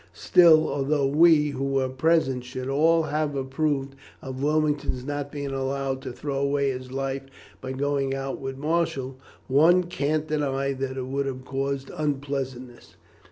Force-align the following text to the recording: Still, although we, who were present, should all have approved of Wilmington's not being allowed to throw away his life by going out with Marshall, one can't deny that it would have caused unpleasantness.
Still, 0.15 0.67
although 0.67 1.05
we, 1.05 1.49
who 1.51 1.63
were 1.63 1.87
present, 1.87 2.43
should 2.43 2.67
all 2.69 3.03
have 3.03 3.35
approved 3.35 3.93
of 4.19 4.41
Wilmington's 4.41 5.05
not 5.05 5.31
being 5.31 5.51
allowed 5.51 6.01
to 6.01 6.11
throw 6.11 6.39
away 6.39 6.71
his 6.71 6.91
life 6.91 7.21
by 7.61 7.73
going 7.73 8.11
out 8.15 8.39
with 8.39 8.57
Marshall, 8.57 9.19
one 9.47 9.83
can't 9.83 10.25
deny 10.27 10.73
that 10.73 10.97
it 10.97 11.05
would 11.05 11.27
have 11.27 11.45
caused 11.45 11.91
unpleasantness. 11.95 12.95